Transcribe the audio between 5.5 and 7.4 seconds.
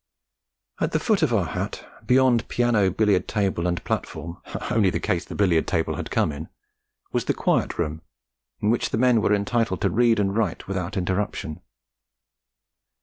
table had come in), was the